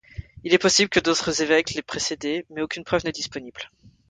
Il 0.43 0.51
est 0.51 0.57
possible 0.57 0.89
que 0.89 0.99
d’autres 0.99 1.43
évêques 1.43 1.75
l’aient 1.75 1.83
précédés, 1.83 2.47
mais 2.49 2.63
aucune 2.63 2.83
preuve 2.83 3.05
n’est 3.05 3.11
disponible. 3.11 3.69